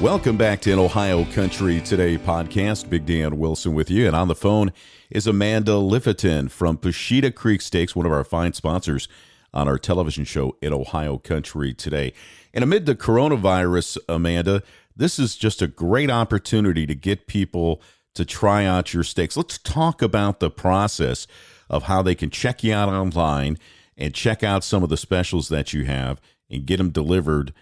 Welcome 0.00 0.36
back 0.36 0.60
to 0.60 0.72
In 0.72 0.78
Ohio 0.78 1.24
Country 1.24 1.80
Today 1.80 2.18
podcast. 2.18 2.90
Big 2.90 3.06
Dan 3.06 3.38
Wilson 3.38 3.72
with 3.72 3.90
you. 3.90 4.06
And 4.06 4.14
on 4.14 4.28
the 4.28 4.34
phone 4.34 4.70
is 5.08 5.26
Amanda 5.26 5.72
Liffiton 5.72 6.50
from 6.50 6.76
Pusheta 6.76 7.34
Creek 7.34 7.62
Steaks, 7.62 7.96
one 7.96 8.04
of 8.04 8.12
our 8.12 8.22
fine 8.22 8.52
sponsors 8.52 9.08
on 9.54 9.68
our 9.68 9.78
television 9.78 10.26
show 10.26 10.54
in 10.60 10.74
Ohio 10.74 11.16
Country 11.16 11.72
Today. 11.72 12.12
And 12.52 12.62
amid 12.62 12.84
the 12.84 12.94
coronavirus, 12.94 13.96
Amanda, 14.06 14.62
this 14.94 15.18
is 15.18 15.34
just 15.34 15.62
a 15.62 15.66
great 15.66 16.10
opportunity 16.10 16.86
to 16.86 16.94
get 16.94 17.26
people 17.26 17.80
to 18.16 18.26
try 18.26 18.66
out 18.66 18.92
your 18.92 19.02
steaks. 19.02 19.34
Let's 19.34 19.56
talk 19.56 20.02
about 20.02 20.40
the 20.40 20.50
process 20.50 21.26
of 21.70 21.84
how 21.84 22.02
they 22.02 22.14
can 22.14 22.28
check 22.28 22.62
you 22.62 22.74
out 22.74 22.90
online 22.90 23.56
and 23.96 24.12
check 24.12 24.42
out 24.42 24.62
some 24.62 24.82
of 24.82 24.90
the 24.90 24.98
specials 24.98 25.48
that 25.48 25.72
you 25.72 25.86
have 25.86 26.20
and 26.50 26.66
get 26.66 26.76
them 26.76 26.90
delivered 26.90 27.54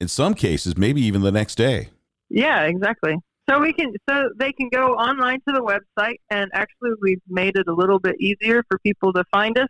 in 0.00 0.08
some 0.08 0.34
cases, 0.34 0.76
maybe 0.76 1.00
even 1.02 1.22
the 1.22 1.32
next 1.32 1.56
day. 1.56 1.90
Yeah, 2.28 2.62
exactly. 2.62 3.16
So 3.48 3.60
we 3.60 3.72
can, 3.72 3.92
so 4.08 4.30
they 4.36 4.52
can 4.52 4.68
go 4.70 4.94
online 4.94 5.40
to 5.48 5.54
the 5.54 5.60
website, 5.60 6.16
and 6.30 6.50
actually, 6.52 6.90
we've 7.00 7.22
made 7.28 7.56
it 7.56 7.68
a 7.68 7.72
little 7.72 8.00
bit 8.00 8.16
easier 8.20 8.64
for 8.68 8.78
people 8.80 9.12
to 9.12 9.24
find 9.30 9.56
us. 9.58 9.68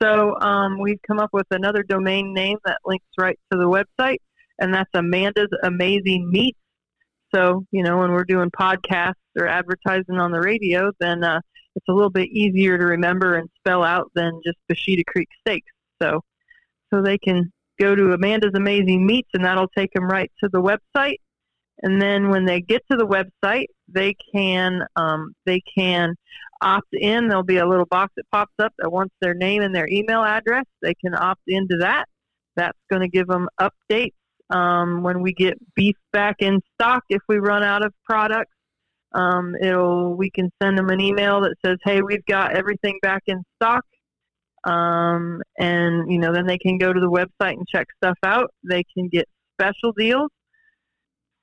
So 0.00 0.38
um, 0.40 0.78
we've 0.78 1.00
come 1.06 1.18
up 1.18 1.30
with 1.32 1.46
another 1.50 1.82
domain 1.82 2.32
name 2.32 2.58
that 2.64 2.78
links 2.86 3.06
right 3.18 3.38
to 3.52 3.58
the 3.58 3.64
website, 3.66 4.18
and 4.58 4.72
that's 4.72 4.90
Amanda's 4.94 5.50
Amazing 5.64 6.30
Meats. 6.30 6.58
So 7.34 7.66
you 7.72 7.82
know, 7.82 7.98
when 7.98 8.12
we're 8.12 8.24
doing 8.24 8.50
podcasts 8.50 9.14
or 9.38 9.46
advertising 9.46 10.16
on 10.16 10.30
the 10.30 10.40
radio, 10.40 10.92
then 11.00 11.24
uh, 11.24 11.40
it's 11.76 11.86
a 11.88 11.92
little 11.92 12.10
bit 12.10 12.28
easier 12.28 12.78
to 12.78 12.84
remember 12.84 13.34
and 13.34 13.48
spell 13.58 13.82
out 13.82 14.10
than 14.14 14.40
just 14.44 14.58
Pusheta 14.70 15.04
Creek 15.06 15.28
Steaks. 15.40 15.70
So, 16.00 16.20
so 16.92 17.02
they 17.02 17.18
can 17.18 17.52
go 17.80 17.94
to 17.94 18.12
Amanda's 18.12 18.52
Amazing 18.54 19.06
Meats, 19.06 19.30
and 19.34 19.44
that'll 19.44 19.68
take 19.76 19.92
them 19.92 20.04
right 20.04 20.30
to 20.42 20.50
the 20.52 20.60
website. 20.60 21.16
And 21.82 22.00
then 22.00 22.28
when 22.28 22.44
they 22.44 22.60
get 22.60 22.82
to 22.90 22.96
the 22.96 23.06
website, 23.06 23.66
they 23.88 24.14
can 24.34 24.82
um, 24.96 25.32
they 25.46 25.62
can 25.76 26.14
opt 26.60 26.92
in. 26.92 27.28
There'll 27.28 27.42
be 27.42 27.56
a 27.56 27.66
little 27.66 27.86
box 27.86 28.12
that 28.16 28.30
pops 28.30 28.52
up 28.58 28.72
that 28.78 28.92
wants 28.92 29.14
their 29.20 29.34
name 29.34 29.62
and 29.62 29.74
their 29.74 29.88
email 29.88 30.22
address. 30.22 30.64
They 30.82 30.94
can 30.94 31.14
opt 31.14 31.42
into 31.46 31.78
that. 31.78 32.04
That's 32.56 32.78
going 32.90 33.02
to 33.02 33.08
give 33.08 33.26
them 33.26 33.48
updates 33.60 34.12
um, 34.50 35.02
when 35.02 35.22
we 35.22 35.32
get 35.32 35.54
beef 35.74 35.96
back 36.12 36.36
in 36.40 36.60
stock. 36.74 37.04
If 37.08 37.22
we 37.28 37.38
run 37.38 37.62
out 37.62 37.84
of 37.84 37.94
products, 38.04 38.52
um, 39.12 39.54
it'll 39.60 40.14
we 40.14 40.30
can 40.30 40.50
send 40.62 40.76
them 40.76 40.90
an 40.90 41.00
email 41.00 41.40
that 41.40 41.54
says, 41.64 41.78
"Hey, 41.82 42.02
we've 42.02 42.24
got 42.26 42.54
everything 42.54 42.98
back 43.02 43.22
in 43.26 43.42
stock." 43.56 43.84
Um, 44.64 45.42
and 45.58 46.10
you 46.10 46.18
know, 46.18 46.32
then 46.32 46.46
they 46.46 46.58
can 46.58 46.78
go 46.78 46.92
to 46.92 47.00
the 47.00 47.10
website 47.10 47.54
and 47.54 47.66
check 47.68 47.86
stuff 48.02 48.18
out. 48.24 48.52
They 48.68 48.84
can 48.94 49.08
get 49.08 49.28
special 49.60 49.92
deals. 49.96 50.30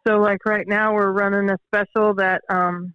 So, 0.07 0.19
like 0.19 0.45
right 0.45 0.67
now, 0.67 0.93
we're 0.93 1.11
running 1.11 1.49
a 1.49 1.57
special 1.69 2.13
that 2.15 2.41
um, 2.49 2.93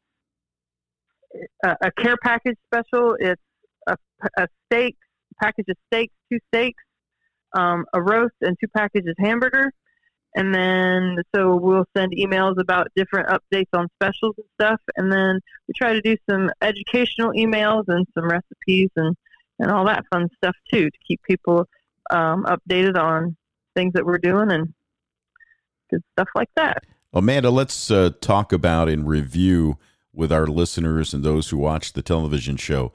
a, 1.65 1.77
a 1.83 1.93
care 1.93 2.17
package 2.23 2.57
special. 2.73 3.17
It's 3.19 3.43
a, 3.87 3.97
a 4.39 4.49
steak 4.67 4.97
package 5.43 5.67
of 5.69 5.77
steaks, 5.93 6.15
two 6.31 6.39
steaks, 6.55 6.83
um, 7.55 7.85
a 7.93 8.01
roast, 8.01 8.35
and 8.41 8.57
two 8.61 8.69
packages 8.69 9.15
hamburger. 9.19 9.73
And 10.35 10.55
then, 10.55 11.19
so 11.35 11.57
we'll 11.57 11.85
send 11.95 12.15
emails 12.17 12.59
about 12.59 12.89
different 12.97 13.29
updates 13.29 13.69
on 13.75 13.89
specials 14.01 14.35
and 14.39 14.47
stuff. 14.59 14.81
And 14.97 15.13
then 15.13 15.41
we 15.69 15.75
try 15.77 15.93
to 15.93 16.01
do 16.01 16.17
some 16.29 16.51
educational 16.63 17.33
emails 17.33 17.85
and 17.89 18.07
some 18.15 18.31
recipes 18.31 18.89
and 18.97 19.15
and 19.59 19.71
all 19.71 19.85
that 19.87 20.05
fun 20.13 20.29
stuff 20.37 20.57
too 20.73 20.91
to 20.91 20.99
keep 21.07 21.21
people 21.23 21.67
um, 22.11 22.45
updated 22.45 22.97
on 22.97 23.37
things 23.75 23.93
that 23.95 24.05
we're 24.05 24.19
doing 24.19 24.51
and 24.51 24.73
good 25.91 26.03
stuff 26.13 26.29
like 26.35 26.51
that. 26.57 26.85
Amanda, 27.13 27.51
let's 27.51 27.91
uh, 27.91 28.11
talk 28.21 28.53
about 28.53 28.89
and 28.89 29.07
review 29.07 29.79
with 30.15 30.33
our 30.33 30.47
listeners 30.47 31.15
and 31.15 31.25
those 31.25 31.51
who 31.51 31.59
watch 31.59 31.93
the 31.93 32.03
television 32.03 32.57
show 32.57 32.93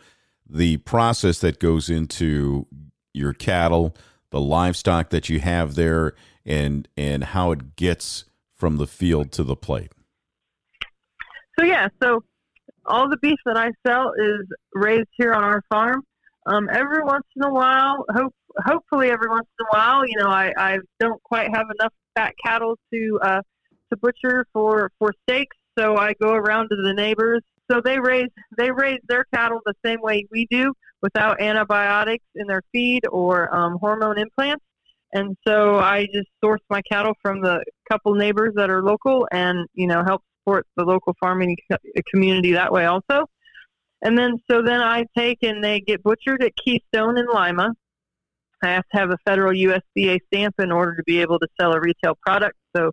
the 0.49 0.77
process 0.77 1.39
that 1.39 1.59
goes 1.59 1.89
into 1.89 2.67
your 3.13 3.33
cattle, 3.33 3.95
the 4.31 4.39
livestock 4.39 5.09
that 5.09 5.29
you 5.29 5.39
have 5.39 5.75
there, 5.75 6.13
and 6.45 6.87
and 6.95 7.23
how 7.23 7.51
it 7.51 7.75
gets 7.75 8.25
from 8.55 8.77
the 8.77 8.87
field 8.87 9.31
to 9.33 9.43
the 9.43 9.55
plate. 9.55 9.91
So 11.59 11.65
yeah, 11.65 11.89
so 12.01 12.23
all 12.85 13.09
the 13.09 13.17
beef 13.17 13.39
that 13.45 13.57
I 13.57 13.71
sell 13.85 14.13
is 14.17 14.45
raised 14.73 15.09
here 15.17 15.33
on 15.33 15.43
our 15.43 15.63
farm. 15.69 16.03
Um, 16.47 16.69
every 16.71 17.03
once 17.03 17.25
in 17.35 17.43
a 17.43 17.51
while, 17.51 18.05
hope, 18.09 18.33
hopefully 18.65 19.11
every 19.11 19.29
once 19.29 19.47
in 19.59 19.65
a 19.65 19.77
while, 19.77 20.07
you 20.07 20.17
know, 20.17 20.29
I, 20.29 20.53
I 20.57 20.79
don't 20.99 21.21
quite 21.23 21.49
have 21.53 21.67
enough 21.79 21.93
fat 22.15 22.33
cattle 22.43 22.77
to 22.93 23.19
uh, 23.21 23.41
to 23.91 23.97
butcher 23.97 24.45
for 24.53 24.91
for 24.97 25.13
steaks, 25.23 25.55
so 25.77 25.97
I 25.97 26.13
go 26.21 26.33
around 26.33 26.69
to 26.69 26.77
the 26.77 26.93
neighbors. 26.93 27.41
So 27.69 27.81
they 27.83 27.99
raise 27.99 28.29
they 28.57 28.71
raise 28.71 28.99
their 29.09 29.25
cattle 29.33 29.59
the 29.65 29.73
same 29.85 30.01
way 30.01 30.25
we 30.31 30.47
do, 30.49 30.73
without 31.01 31.41
antibiotics 31.41 32.25
in 32.35 32.47
their 32.47 32.61
feed 32.71 33.01
or 33.11 33.53
um, 33.53 33.77
hormone 33.79 34.17
implants. 34.17 34.63
And 35.13 35.37
so 35.47 35.79
I 35.79 36.05
just 36.13 36.27
source 36.43 36.61
my 36.69 36.81
cattle 36.81 37.13
from 37.21 37.41
the 37.41 37.63
couple 37.89 38.13
neighbors 38.15 38.53
that 38.55 38.69
are 38.69 38.83
local, 38.83 39.27
and 39.31 39.67
you 39.73 39.87
know, 39.87 40.03
help 40.05 40.21
support 40.39 40.65
the 40.75 40.83
local 40.83 41.13
farming 41.19 41.57
community 42.13 42.53
that 42.53 42.71
way 42.71 42.85
also. 42.85 43.25
And 44.01 44.17
then, 44.17 44.39
so 44.49 44.61
then 44.61 44.81
I 44.81 45.05
take 45.17 45.39
and 45.41 45.63
they 45.63 45.79
get 45.79 46.03
butchered 46.03 46.43
at 46.43 46.55
Keystone 46.55 47.17
in 47.17 47.25
Lima. 47.33 47.73
I 48.63 48.69
have 48.69 48.85
to 48.93 48.99
have 48.99 49.09
a 49.11 49.17
federal 49.25 49.53
USDA 49.53 50.19
stamp 50.27 50.55
in 50.59 50.71
order 50.71 50.95
to 50.95 51.03
be 51.03 51.21
able 51.21 51.39
to 51.39 51.47
sell 51.59 51.73
a 51.73 51.79
retail 51.79 52.17
product. 52.25 52.57
So, 52.75 52.91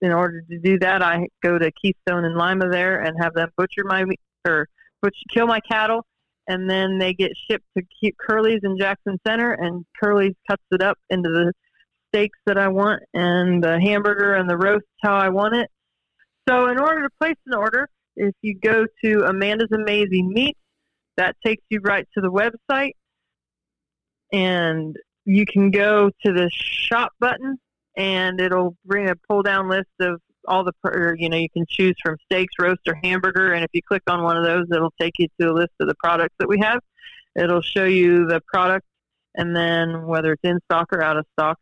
in 0.00 0.12
order 0.12 0.42
to 0.42 0.58
do 0.58 0.78
that, 0.80 1.02
I 1.02 1.26
go 1.42 1.58
to 1.58 1.70
Keystone 1.72 2.24
in 2.24 2.36
Lima 2.36 2.68
there 2.68 3.00
and 3.00 3.16
have 3.20 3.32
them 3.34 3.48
butcher 3.56 3.84
my 3.84 4.04
or 4.46 4.68
butcher, 5.00 5.14
kill 5.32 5.46
my 5.46 5.60
cattle, 5.60 6.04
and 6.46 6.68
then 6.68 6.98
they 6.98 7.14
get 7.14 7.32
shipped 7.50 7.64
to 7.76 8.12
Curly's 8.20 8.60
in 8.62 8.78
Jackson 8.78 9.18
Center, 9.26 9.52
and 9.52 9.84
Curly's 10.00 10.34
cuts 10.48 10.62
it 10.70 10.82
up 10.82 10.98
into 11.10 11.30
the 11.30 11.52
steaks 12.08 12.38
that 12.46 12.58
I 12.58 12.68
want, 12.68 13.02
and 13.14 13.62
the 13.62 13.80
hamburger 13.80 14.34
and 14.34 14.48
the 14.48 14.56
roast 14.56 14.84
how 15.02 15.16
I 15.16 15.30
want 15.30 15.56
it. 15.56 15.70
So, 16.48 16.68
in 16.68 16.78
order 16.78 17.02
to 17.02 17.10
place 17.18 17.38
an 17.46 17.54
order, 17.54 17.88
if 18.16 18.34
you 18.42 18.58
go 18.58 18.86
to 19.04 19.24
Amanda's 19.24 19.72
Amazing 19.72 20.32
Meats, 20.32 20.58
that 21.16 21.36
takes 21.44 21.62
you 21.68 21.80
right 21.82 22.06
to 22.14 22.20
the 22.20 22.30
website. 22.30 22.92
And 24.32 24.96
you 25.24 25.44
can 25.46 25.70
go 25.70 26.10
to 26.24 26.32
the 26.32 26.50
shop 26.52 27.12
button 27.20 27.58
and 27.96 28.40
it'll 28.40 28.76
bring 28.84 29.08
a 29.08 29.14
pull 29.28 29.42
down 29.42 29.68
list 29.68 29.90
of 30.00 30.20
all 30.46 30.64
the, 30.64 30.72
or, 30.84 31.14
you 31.18 31.28
know, 31.28 31.36
you 31.36 31.48
can 31.48 31.64
choose 31.68 31.94
from 32.02 32.16
steaks, 32.24 32.54
roast, 32.58 32.80
or 32.86 32.98
hamburger. 33.02 33.52
And 33.52 33.64
if 33.64 33.70
you 33.72 33.80
click 33.86 34.02
on 34.08 34.22
one 34.22 34.36
of 34.36 34.44
those, 34.44 34.66
it'll 34.70 34.92
take 35.00 35.14
you 35.18 35.28
to 35.40 35.50
a 35.50 35.54
list 35.54 35.72
of 35.80 35.88
the 35.88 35.94
products 36.02 36.34
that 36.38 36.48
we 36.48 36.58
have. 36.60 36.80
It'll 37.36 37.62
show 37.62 37.84
you 37.84 38.26
the 38.26 38.40
product 38.46 38.86
and 39.36 39.56
then 39.56 40.06
whether 40.06 40.32
it's 40.32 40.44
in 40.44 40.58
stock 40.64 40.88
or 40.92 41.02
out 41.02 41.16
of 41.16 41.26
stock. 41.32 41.58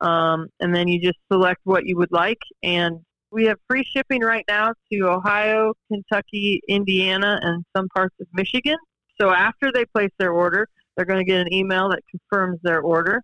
Um, 0.00 0.48
and 0.60 0.74
then 0.74 0.88
you 0.88 1.00
just 1.00 1.18
select 1.30 1.60
what 1.64 1.86
you 1.86 1.96
would 1.96 2.12
like 2.12 2.40
and 2.62 3.00
we 3.34 3.46
have 3.46 3.58
free 3.68 3.84
shipping 3.84 4.22
right 4.22 4.44
now 4.48 4.72
to 4.92 5.08
Ohio, 5.08 5.74
Kentucky, 5.92 6.60
Indiana, 6.68 7.38
and 7.42 7.64
some 7.76 7.88
parts 7.88 8.14
of 8.20 8.28
Michigan. 8.32 8.76
So 9.20 9.30
after 9.30 9.72
they 9.72 9.84
place 9.86 10.12
their 10.18 10.32
order, 10.32 10.68
they're 10.96 11.04
going 11.04 11.18
to 11.18 11.24
get 11.24 11.40
an 11.40 11.52
email 11.52 11.90
that 11.90 12.00
confirms 12.10 12.60
their 12.62 12.80
order. 12.80 13.22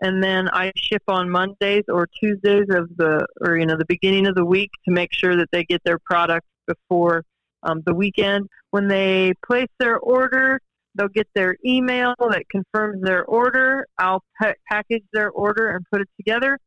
And 0.00 0.22
then 0.22 0.48
I 0.48 0.72
ship 0.76 1.02
on 1.06 1.30
Mondays 1.30 1.84
or 1.88 2.08
Tuesdays 2.20 2.66
of 2.70 2.88
the, 2.96 3.24
or 3.40 3.56
you 3.56 3.64
know, 3.64 3.76
the 3.76 3.86
beginning 3.86 4.26
of 4.26 4.34
the 4.34 4.44
week 4.44 4.70
to 4.84 4.92
make 4.92 5.12
sure 5.12 5.36
that 5.36 5.48
they 5.52 5.62
get 5.64 5.80
their 5.84 5.98
product 6.00 6.44
before 6.66 7.24
um, 7.62 7.82
the 7.86 7.94
weekend. 7.94 8.48
When 8.70 8.88
they 8.88 9.32
place 9.46 9.68
their 9.78 9.98
order, 9.98 10.60
they'll 10.96 11.06
get 11.06 11.28
their 11.36 11.56
email 11.64 12.14
that 12.18 12.42
confirms 12.50 13.00
their 13.02 13.24
order. 13.26 13.86
I'll 13.96 14.24
pa- 14.40 14.54
package 14.68 15.04
their 15.12 15.30
order 15.30 15.70
and 15.70 15.86
put 15.92 16.00
it 16.00 16.08
together, 16.16 16.58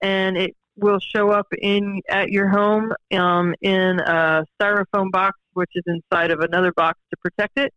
and 0.00 0.36
it 0.36 0.54
will 0.78 1.00
show 1.00 1.30
up 1.30 1.46
in 1.60 2.00
at 2.08 2.30
your 2.30 2.48
home 2.48 2.92
um, 3.12 3.54
in 3.60 4.00
a 4.00 4.44
styrofoam 4.60 5.10
box, 5.10 5.38
which 5.52 5.70
is 5.74 5.82
inside 5.86 6.30
of 6.30 6.40
another 6.40 6.72
box 6.72 6.98
to 7.10 7.16
protect 7.22 7.58
it 7.58 7.72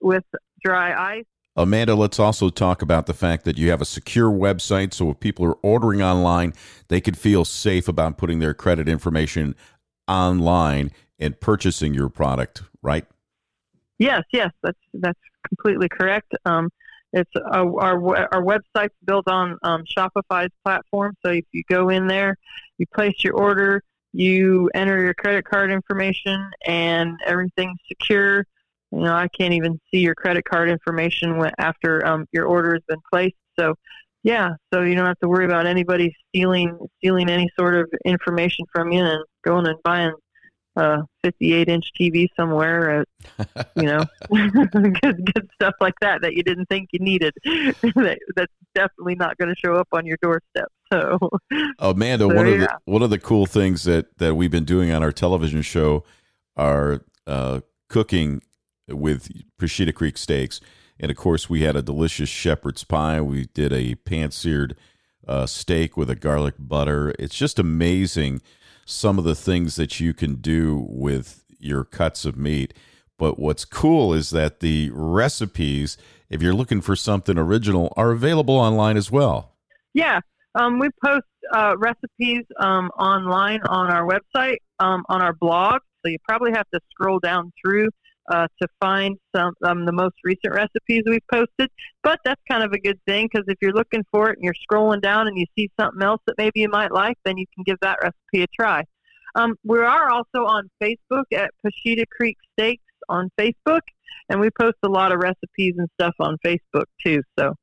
with 0.00 0.24
dry 0.62 1.16
ice. 1.18 1.24
Amanda, 1.56 1.94
let's 1.94 2.20
also 2.20 2.48
talk 2.48 2.80
about 2.80 3.06
the 3.06 3.14
fact 3.14 3.44
that 3.44 3.58
you 3.58 3.70
have 3.70 3.80
a 3.80 3.84
secure 3.84 4.30
website. 4.30 4.94
So 4.94 5.10
if 5.10 5.20
people 5.20 5.44
are 5.46 5.58
ordering 5.62 6.00
online, 6.00 6.54
they 6.88 7.00
could 7.00 7.18
feel 7.18 7.44
safe 7.44 7.88
about 7.88 8.16
putting 8.18 8.38
their 8.38 8.54
credit 8.54 8.88
information 8.88 9.54
online 10.06 10.92
and 11.18 11.38
purchasing 11.38 11.92
your 11.92 12.08
product, 12.08 12.62
right? 12.82 13.04
Yes, 13.98 14.22
yes, 14.32 14.50
that's 14.62 14.78
that's 14.94 15.18
completely 15.46 15.88
correct. 15.88 16.32
Um, 16.46 16.70
it's 17.12 17.30
uh, 17.36 17.40
our 17.50 18.34
our 18.34 18.42
website's 18.42 18.94
built 19.04 19.28
on 19.28 19.58
um, 19.62 19.84
Shopify's 19.96 20.52
platform. 20.64 21.14
So 21.24 21.32
if 21.32 21.44
you 21.52 21.62
go 21.68 21.88
in 21.88 22.06
there, 22.06 22.36
you 22.78 22.86
place 22.94 23.14
your 23.24 23.34
order, 23.34 23.82
you 24.12 24.70
enter 24.74 25.02
your 25.02 25.14
credit 25.14 25.44
card 25.44 25.70
information, 25.70 26.50
and 26.66 27.18
everything's 27.26 27.78
secure. 27.88 28.44
You 28.92 29.00
know, 29.00 29.14
I 29.14 29.28
can't 29.28 29.54
even 29.54 29.80
see 29.90 29.98
your 29.98 30.14
credit 30.14 30.44
card 30.44 30.68
information 30.68 31.40
after 31.58 32.04
um, 32.06 32.26
your 32.32 32.46
order 32.46 32.74
has 32.74 32.82
been 32.88 33.00
placed. 33.12 33.36
So 33.58 33.74
yeah, 34.22 34.50
so 34.72 34.82
you 34.82 34.94
don't 34.94 35.06
have 35.06 35.18
to 35.20 35.28
worry 35.28 35.46
about 35.46 35.66
anybody 35.66 36.14
stealing 36.28 36.78
stealing 36.98 37.30
any 37.30 37.48
sort 37.58 37.74
of 37.74 37.90
information 38.04 38.66
from 38.72 38.92
you 38.92 39.02
and 39.02 39.24
going 39.44 39.66
and 39.66 39.78
buying 39.82 40.12
a 40.76 40.98
58 41.24 41.68
inch 41.68 41.90
TV 41.98 42.28
somewhere, 42.36 43.00
at, 43.00 43.68
you 43.76 43.82
know, 43.82 44.04
good 44.30 45.32
good 45.34 45.50
stuff 45.54 45.74
like 45.80 45.94
that 46.00 46.22
that 46.22 46.34
you 46.34 46.42
didn't 46.42 46.66
think 46.66 46.90
you 46.92 47.00
needed. 47.00 47.32
that, 47.44 48.18
that's 48.36 48.52
definitely 48.74 49.14
not 49.14 49.36
going 49.38 49.48
to 49.48 49.56
show 49.56 49.74
up 49.74 49.88
on 49.92 50.06
your 50.06 50.18
doorstep. 50.22 50.68
So, 50.92 51.18
Amanda, 51.78 52.28
so, 52.28 52.34
one 52.34 52.46
of 52.46 52.60
the 52.60 52.78
one 52.84 53.02
of 53.02 53.10
the 53.10 53.18
cool 53.18 53.46
things 53.46 53.84
that 53.84 54.18
that 54.18 54.34
we've 54.34 54.50
been 54.50 54.64
doing 54.64 54.90
on 54.90 55.02
our 55.02 55.12
television 55.12 55.62
show 55.62 56.04
are 56.56 57.04
uh, 57.26 57.60
cooking 57.88 58.42
with 58.88 59.28
Pusheta 59.58 59.94
Creek 59.94 60.18
steaks 60.18 60.60
and 61.00 61.10
of 61.10 61.16
course, 61.16 61.48
we 61.48 61.62
had 61.62 61.76
a 61.76 61.82
delicious 61.82 62.28
shepherd's 62.28 62.84
pie. 62.84 63.20
We 63.22 63.46
did 63.46 63.72
a 63.72 63.94
pan 63.94 64.30
seared 64.30 64.76
uh, 65.26 65.46
steak 65.46 65.96
with 65.96 66.10
a 66.10 66.14
garlic 66.14 66.54
butter. 66.58 67.14
It's 67.18 67.34
just 67.34 67.58
amazing 67.58 68.42
some 68.90 69.18
of 69.18 69.24
the 69.24 69.34
things 69.34 69.76
that 69.76 70.00
you 70.00 70.12
can 70.12 70.36
do 70.36 70.86
with 70.88 71.44
your 71.58 71.84
cuts 71.84 72.24
of 72.24 72.36
meat. 72.36 72.74
But 73.18 73.38
what's 73.38 73.64
cool 73.64 74.14
is 74.14 74.30
that 74.30 74.60
the 74.60 74.90
recipes, 74.92 75.96
if 76.30 76.40
you're 76.42 76.54
looking 76.54 76.80
for 76.80 76.96
something 76.96 77.36
original, 77.36 77.92
are 77.96 78.10
available 78.10 78.56
online 78.56 78.96
as 78.96 79.10
well. 79.10 79.54
Yeah. 79.92 80.20
Um, 80.54 80.78
we 80.78 80.88
post 81.04 81.26
uh, 81.52 81.76
recipes 81.78 82.44
um, 82.58 82.90
online 82.98 83.60
on 83.62 83.90
our 83.90 84.06
website, 84.06 84.56
um, 84.78 85.04
on 85.08 85.22
our 85.22 85.34
blog. 85.34 85.80
So 86.02 86.10
you 86.10 86.18
probably 86.26 86.52
have 86.52 86.68
to 86.72 86.80
scroll 86.90 87.18
down 87.18 87.52
through 87.62 87.90
uh, 88.30 88.46
to 88.60 88.68
find 88.80 89.16
some 89.34 89.52
um, 89.64 89.84
the 89.84 89.92
most 89.92 90.14
recent 90.24 90.54
recipes 90.54 91.02
we've 91.06 91.26
posted. 91.30 91.70
But 92.02 92.20
that's 92.24 92.40
kind 92.50 92.62
of 92.62 92.72
a 92.72 92.78
good 92.78 92.98
thing 93.06 93.28
because 93.30 93.44
if 93.48 93.58
you're 93.60 93.72
looking 93.72 94.04
for 94.10 94.30
it 94.30 94.38
and 94.38 94.44
you're 94.44 94.54
scrolling 94.70 95.02
down 95.02 95.26
and 95.26 95.36
you 95.36 95.44
see 95.56 95.70
something 95.78 96.02
else 96.02 96.20
that 96.26 96.36
maybe 96.38 96.60
you 96.60 96.68
might 96.68 96.92
like, 96.92 97.18
then 97.24 97.36
you 97.36 97.46
can 97.54 97.64
give 97.64 97.78
that 97.82 97.98
recipe 98.02 98.42
a 98.42 98.46
try. 98.48 98.84
Um, 99.34 99.56
we 99.64 99.78
are 99.78 100.10
also 100.10 100.44
on 100.44 100.68
Facebook 100.82 101.24
at 101.34 101.50
Pusheta 101.64 102.04
Creek 102.10 102.36
Steaks 102.52 102.82
on 103.08 103.30
Facebook, 103.38 103.82
and 104.28 104.40
we 104.40 104.50
post 104.58 104.76
a 104.82 104.88
lot 104.88 105.12
of 105.12 105.20
recipes 105.20 105.74
and 105.78 105.88
stuff 105.94 106.14
on 106.20 106.36
Facebook 106.44 106.86
too. 107.04 107.22
So 107.38 107.54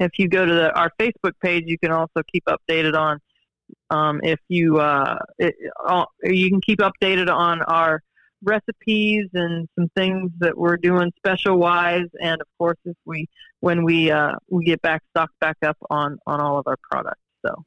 if 0.00 0.12
you 0.18 0.28
go 0.28 0.44
to 0.44 0.54
the, 0.54 0.72
our 0.78 0.90
Facebook 1.00 1.32
page, 1.42 1.64
you 1.66 1.78
can 1.78 1.90
also 1.90 2.22
keep 2.32 2.44
updated 2.46 2.96
on 2.96 3.18
um, 3.90 4.20
if 4.22 4.38
you 4.48 4.78
uh, 4.78 5.18
it, 5.38 5.54
uh, 5.84 6.04
you 6.22 6.48
can 6.50 6.60
keep 6.60 6.78
updated 6.78 7.30
on 7.30 7.62
our 7.62 8.02
recipes 8.42 9.26
and 9.34 9.68
some 9.74 9.88
things 9.96 10.30
that 10.38 10.56
we're 10.56 10.76
doing 10.76 11.12
special 11.16 11.56
wise 11.56 12.06
and 12.20 12.40
of 12.40 12.46
course 12.58 12.78
if 12.84 12.96
we 13.04 13.26
when 13.60 13.84
we 13.84 14.10
uh, 14.10 14.32
we 14.48 14.64
get 14.64 14.80
back 14.82 15.02
stocked 15.10 15.38
back 15.40 15.56
up 15.62 15.76
on 15.90 16.18
on 16.26 16.40
all 16.40 16.58
of 16.58 16.66
our 16.66 16.76
products 16.90 17.20
so 17.44 17.64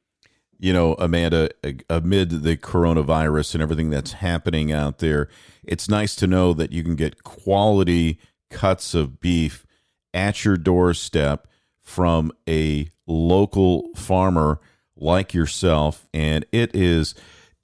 you 0.58 0.72
know 0.72 0.94
amanda 0.94 1.50
amid 1.90 2.42
the 2.42 2.56
coronavirus 2.56 3.54
and 3.54 3.62
everything 3.62 3.90
that's 3.90 4.12
happening 4.12 4.72
out 4.72 4.98
there 4.98 5.28
it's 5.62 5.88
nice 5.88 6.16
to 6.16 6.26
know 6.26 6.52
that 6.52 6.72
you 6.72 6.82
can 6.82 6.96
get 6.96 7.22
quality 7.22 8.18
cuts 8.50 8.94
of 8.94 9.20
beef 9.20 9.66
at 10.14 10.44
your 10.44 10.56
doorstep 10.56 11.46
from 11.82 12.32
a 12.48 12.88
local 13.06 13.88
farmer 13.94 14.58
like 14.96 15.34
yourself 15.34 16.06
and 16.14 16.46
it 16.52 16.74
is 16.74 17.14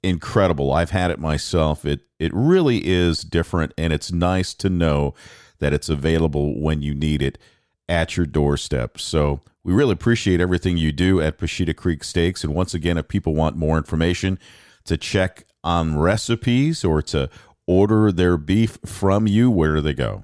incredible. 0.03 0.71
I've 0.71 0.91
had 0.91 1.11
it 1.11 1.19
myself. 1.19 1.85
It 1.85 2.01
it 2.19 2.33
really 2.33 2.85
is 2.85 3.21
different 3.21 3.73
and 3.77 3.93
it's 3.93 4.11
nice 4.11 4.53
to 4.55 4.69
know 4.69 5.13
that 5.59 5.73
it's 5.73 5.89
available 5.89 6.59
when 6.59 6.81
you 6.81 6.93
need 6.93 7.21
it 7.21 7.37
at 7.87 8.17
your 8.17 8.25
doorstep. 8.25 8.99
So, 8.99 9.39
we 9.61 9.73
really 9.73 9.93
appreciate 9.93 10.39
everything 10.39 10.77
you 10.77 10.91
do 10.91 11.21
at 11.21 11.37
Pusheta 11.37 11.75
Creek 11.75 12.03
Steaks 12.03 12.43
and 12.43 12.55
once 12.55 12.73
again 12.73 12.97
if 12.97 13.07
people 13.07 13.35
want 13.35 13.57
more 13.57 13.77
information 13.77 14.39
to 14.85 14.97
check 14.97 15.45
on 15.63 15.99
recipes 15.99 16.83
or 16.85 17.03
to 17.03 17.29
order 17.67 18.11
their 18.11 18.35
beef 18.37 18.79
from 18.85 19.27
you, 19.27 19.51
where 19.51 19.75
do 19.75 19.81
they 19.81 19.93
go? 19.93 20.23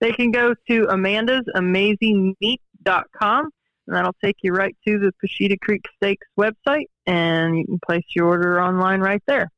They 0.00 0.12
can 0.12 0.30
go 0.30 0.54
to 0.68 0.86
amandasamazingmeat.com 0.86 3.50
and 3.86 3.96
that'll 3.96 4.16
take 4.22 4.36
you 4.42 4.52
right 4.52 4.76
to 4.86 4.98
the 4.98 5.14
Pusheta 5.22 5.58
Creek 5.60 5.84
Steaks 5.96 6.26
website, 6.38 6.86
and 7.06 7.56
you 7.58 7.64
can 7.64 7.80
place 7.84 8.04
your 8.14 8.26
order 8.26 8.62
online 8.62 9.00
right 9.00 9.22
there. 9.26 9.50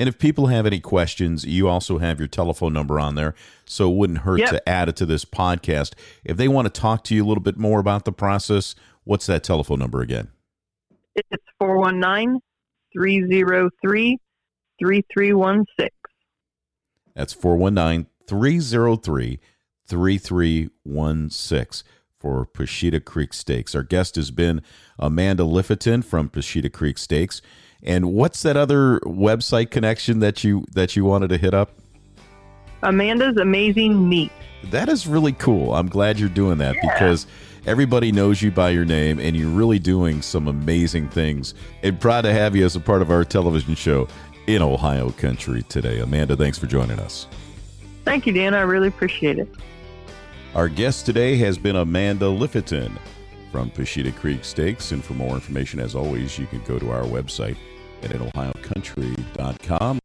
And 0.00 0.08
if 0.08 0.18
people 0.18 0.46
have 0.46 0.64
any 0.64 0.80
questions, 0.80 1.44
you 1.44 1.68
also 1.68 1.98
have 1.98 2.18
your 2.18 2.26
telephone 2.26 2.72
number 2.72 2.98
on 2.98 3.16
there, 3.16 3.34
so 3.66 3.92
it 3.92 3.96
wouldn't 3.96 4.20
hurt 4.20 4.38
yep. 4.38 4.48
to 4.48 4.66
add 4.66 4.88
it 4.88 4.96
to 4.96 5.04
this 5.04 5.26
podcast. 5.26 5.92
If 6.24 6.38
they 6.38 6.48
want 6.48 6.72
to 6.72 6.80
talk 6.80 7.04
to 7.04 7.14
you 7.14 7.22
a 7.22 7.28
little 7.28 7.42
bit 7.42 7.58
more 7.58 7.80
about 7.80 8.06
the 8.06 8.12
process, 8.12 8.74
what's 9.04 9.26
that 9.26 9.44
telephone 9.44 9.78
number 9.78 10.00
again? 10.00 10.28
It's 11.14 11.44
419 11.58 12.40
303 12.94 14.18
3316. 14.78 15.88
That's 17.14 17.34
419 17.34 18.06
303 18.26 19.38
3316 19.86 21.86
for 22.18 22.46
Pusheta 22.46 23.04
Creek 23.04 23.34
Steaks. 23.34 23.74
Our 23.74 23.82
guest 23.82 24.16
has 24.16 24.30
been 24.30 24.62
Amanda 24.98 25.42
Liffiton 25.42 26.02
from 26.02 26.30
Pusheta 26.30 26.72
Creek 26.72 26.96
Steaks. 26.96 27.42
And 27.82 28.12
what's 28.12 28.42
that 28.42 28.56
other 28.56 29.00
website 29.00 29.70
connection 29.70 30.20
that 30.20 30.44
you 30.44 30.64
that 30.72 30.96
you 30.96 31.04
wanted 31.04 31.28
to 31.28 31.38
hit 31.38 31.54
up? 31.54 31.72
Amanda's 32.82 33.36
Amazing 33.36 34.08
Meat. 34.08 34.32
That 34.64 34.88
is 34.88 35.06
really 35.06 35.32
cool. 35.32 35.74
I'm 35.74 35.88
glad 35.88 36.18
you're 36.18 36.28
doing 36.28 36.58
that 36.58 36.76
yeah. 36.76 36.92
because 36.92 37.26
everybody 37.66 38.12
knows 38.12 38.42
you 38.42 38.50
by 38.50 38.70
your 38.70 38.84
name 38.84 39.18
and 39.18 39.36
you're 39.36 39.48
really 39.48 39.78
doing 39.78 40.22
some 40.22 40.48
amazing 40.48 41.08
things. 41.08 41.54
And 41.82 41.98
proud 42.00 42.22
to 42.22 42.32
have 42.32 42.54
you 42.56 42.64
as 42.64 42.76
a 42.76 42.80
part 42.80 43.02
of 43.02 43.10
our 43.10 43.24
television 43.24 43.74
show 43.74 44.08
in 44.46 44.62
Ohio 44.62 45.10
country 45.10 45.62
today. 45.64 46.00
Amanda, 46.00 46.36
thanks 46.36 46.58
for 46.58 46.66
joining 46.66 46.98
us. 46.98 47.26
Thank 48.04 48.26
you, 48.26 48.32
Dan. 48.32 48.54
I 48.54 48.62
really 48.62 48.88
appreciate 48.88 49.38
it. 49.38 49.48
Our 50.54 50.68
guest 50.68 51.06
today 51.06 51.36
has 51.36 51.58
been 51.58 51.76
Amanda 51.76 52.26
Liffiton 52.26 52.98
from 53.50 53.70
Pusheta 53.70 54.14
Creek 54.16 54.44
Steaks. 54.44 54.92
And 54.92 55.04
for 55.04 55.14
more 55.14 55.34
information, 55.34 55.80
as 55.80 55.94
always, 55.94 56.38
you 56.38 56.46
can 56.46 56.62
go 56.64 56.78
to 56.78 56.90
our 56.90 57.02
website 57.02 57.56
at 58.02 58.10
InOhioCountry.com. 58.10 59.99